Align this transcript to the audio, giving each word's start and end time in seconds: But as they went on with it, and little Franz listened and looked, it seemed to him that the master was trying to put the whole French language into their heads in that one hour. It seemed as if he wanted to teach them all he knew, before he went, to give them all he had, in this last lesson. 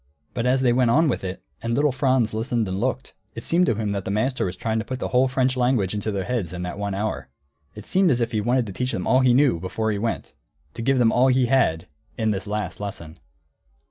But 0.33 0.47
as 0.47 0.61
they 0.61 0.73
went 0.73 0.89
on 0.89 1.07
with 1.09 1.23
it, 1.23 1.43
and 1.61 1.75
little 1.75 1.91
Franz 1.91 2.33
listened 2.33 2.67
and 2.67 2.79
looked, 2.79 3.13
it 3.35 3.43
seemed 3.45 3.67
to 3.67 3.75
him 3.75 3.91
that 3.91 4.03
the 4.03 4.09
master 4.09 4.45
was 4.45 4.57
trying 4.57 4.79
to 4.79 4.83
put 4.83 4.97
the 4.97 5.09
whole 5.09 5.27
French 5.27 5.55
language 5.55 5.93
into 5.93 6.11
their 6.11 6.23
heads 6.23 6.53
in 6.53 6.63
that 6.63 6.79
one 6.79 6.95
hour. 6.95 7.29
It 7.75 7.85
seemed 7.85 8.09
as 8.09 8.19
if 8.19 8.31
he 8.31 8.41
wanted 8.41 8.65
to 8.65 8.73
teach 8.73 8.93
them 8.93 9.05
all 9.05 9.19
he 9.19 9.35
knew, 9.35 9.59
before 9.59 9.91
he 9.91 9.99
went, 9.99 10.33
to 10.73 10.81
give 10.81 10.97
them 10.97 11.11
all 11.11 11.27
he 11.27 11.45
had, 11.45 11.85
in 12.17 12.31
this 12.31 12.47
last 12.47 12.79
lesson. 12.79 13.19